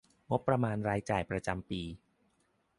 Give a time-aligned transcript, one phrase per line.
[0.31, 1.81] งบประมาณรายจ่ายประจำปี